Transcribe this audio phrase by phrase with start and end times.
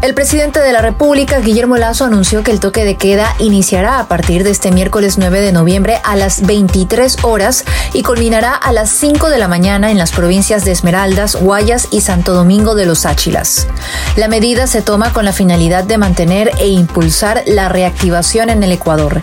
[0.00, 4.06] El presidente de la República, Guillermo Lazo, anunció que el toque de queda iniciará a
[4.06, 8.90] partir de este miércoles 9 de noviembre a las 23 horas y culminará a las
[8.90, 13.06] 5 de la mañana en las provincias de Esmeraldas, Guayas y Santo Domingo de los
[13.06, 13.66] Áchilas.
[14.14, 18.70] La medida se toma con la finalidad de mantener e impulsar la reactivación en el
[18.70, 19.20] Ecuador.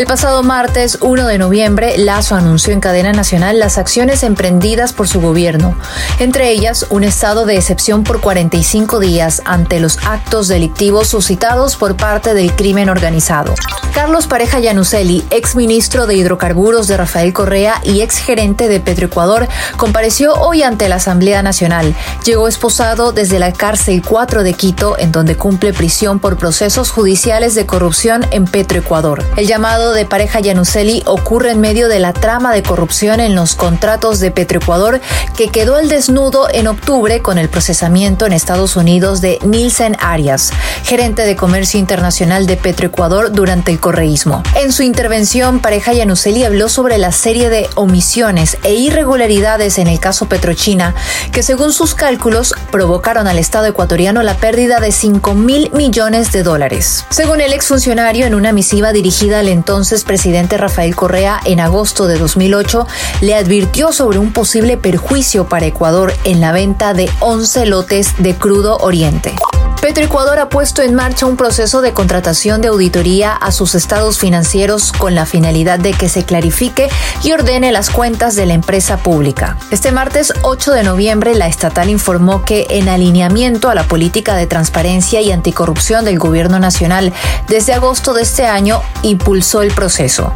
[0.00, 5.06] El pasado martes 1 de noviembre, Lazo anunció en cadena nacional las acciones emprendidas por
[5.06, 5.76] su gobierno,
[6.18, 11.98] entre ellas un estado de excepción por 45 días ante los actos delictivos suscitados por
[11.98, 13.52] parte del crimen organizado.
[13.92, 19.48] Carlos Pareja Yanuselli, ex ministro de Hidrocarburos de Rafael Correa y ex gerente de Petroecuador,
[19.76, 21.94] compareció hoy ante la Asamblea Nacional.
[22.24, 27.54] Llegó esposado desde la cárcel 4 de Quito, en donde cumple prisión por procesos judiciales
[27.54, 29.22] de corrupción en Petroecuador.
[29.36, 33.54] El llamado de Pareja Yanuselli ocurre en medio de la trama de corrupción en los
[33.54, 35.00] contratos de Petroecuador
[35.36, 40.52] que quedó al desnudo en octubre con el procesamiento en Estados Unidos de Nielsen Arias,
[40.84, 44.42] gerente de comercio internacional de Petroecuador durante el correísmo.
[44.54, 50.00] En su intervención, Pareja Yanuseli habló sobre la serie de omisiones e irregularidades en el
[50.00, 50.94] caso Petrochina
[51.32, 56.42] que según sus cálculos provocaron al Estado ecuatoriano la pérdida de 5 mil millones de
[56.42, 57.04] dólares.
[57.10, 62.18] Según el exfuncionario, en una misiva dirigida al entonces presidente Rafael Correa en agosto de
[62.18, 62.88] 2008,
[63.20, 68.34] le advirtió sobre un posible perjuicio para Ecuador en la venta de 11 lotes de
[68.34, 69.32] crudo oriente.
[69.80, 74.92] Petroecuador ha puesto en marcha un proceso de contratación de auditoría a sus estados financieros
[74.92, 76.90] con la finalidad de que se clarifique
[77.22, 79.56] y ordene las cuentas de la empresa pública.
[79.70, 84.46] Este martes 8 de noviembre, la estatal informó que en alineamiento a la política de
[84.46, 87.14] transparencia y anticorrupción del gobierno nacional,
[87.48, 90.34] desde agosto de este año impulsó el proceso.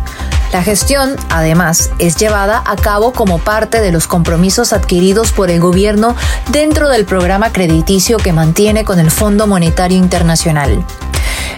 [0.54, 5.58] La gestión, además, es llevada a cabo como parte de los compromisos adquiridos por el
[5.58, 6.14] gobierno
[6.52, 10.86] dentro del programa crediticio que mantiene con el Fondo Monetario Internacional.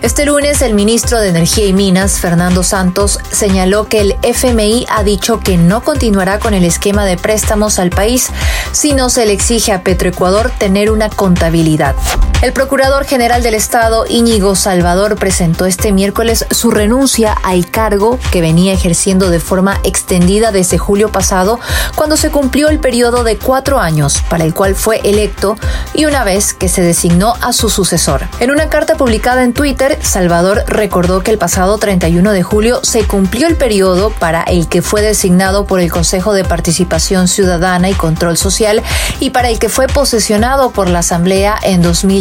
[0.03, 5.03] Este lunes, el ministro de Energía y Minas, Fernando Santos, señaló que el FMI ha
[5.03, 8.29] dicho que no continuará con el esquema de préstamos al país
[8.73, 11.95] si no se le exige a Petroecuador tener una contabilidad.
[12.43, 18.43] El Procurador General del Estado, Íñigo Salvador, presentó este miércoles su renuncia al cargo que
[18.43, 21.59] venía ejerciendo de forma extendida desde julio pasado,
[21.95, 25.57] cuando se cumplió el periodo de cuatro años para el cual fue electo
[25.95, 28.29] y una vez que se designó a su sucesor.
[28.39, 33.05] En una carta publicada en Twitter, Salvador recordó que el pasado 31 de julio se
[33.05, 37.95] cumplió el periodo para el que fue designado por el Consejo de Participación Ciudadana y
[37.95, 38.83] Control Social
[39.21, 42.17] y para el que fue posesionado por la Asamblea en 2000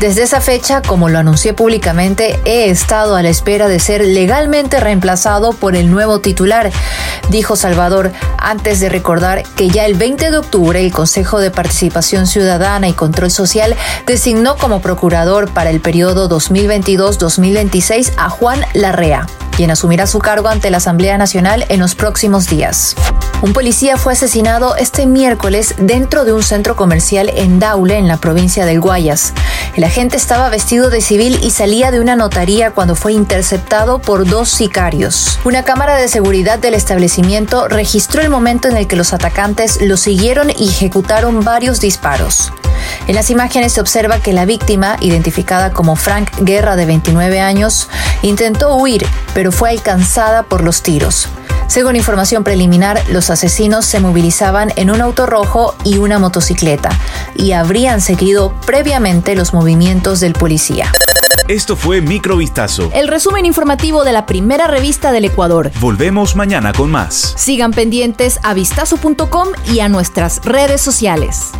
[0.00, 4.80] desde esa fecha, como lo anuncié públicamente, he estado a la espera de ser legalmente
[4.80, 6.70] reemplazado por el nuevo titular,
[7.28, 12.26] dijo Salvador, antes de recordar que ya el 20 de octubre el Consejo de Participación
[12.26, 13.76] Ciudadana y Control Social
[14.06, 16.28] designó como procurador para el periodo
[16.82, 19.26] 2022-2026 a Juan Larrea
[19.58, 22.94] quien asumirá su cargo ante la Asamblea Nacional en los próximos días.
[23.42, 28.18] Un policía fue asesinado este miércoles dentro de un centro comercial en Daule, en la
[28.18, 29.32] provincia del Guayas.
[29.74, 34.28] El agente estaba vestido de civil y salía de una notaría cuando fue interceptado por
[34.28, 35.40] dos sicarios.
[35.44, 39.96] Una cámara de seguridad del establecimiento registró el momento en el que los atacantes lo
[39.96, 42.52] siguieron y ejecutaron varios disparos.
[43.08, 47.88] En las imágenes se observa que la víctima, identificada como Frank Guerra de 29 años,
[48.20, 51.26] intentó huir, pero fue alcanzada por los tiros.
[51.68, 56.90] Según información preliminar, los asesinos se movilizaban en un auto rojo y una motocicleta
[57.34, 60.92] y habrían seguido previamente los movimientos del policía.
[61.48, 62.90] Esto fue Microvistazo.
[62.92, 65.72] El resumen informativo de la primera revista del Ecuador.
[65.80, 67.32] Volvemos mañana con más.
[67.38, 71.52] Sigan pendientes a vistazo.com y a nuestras redes sociales.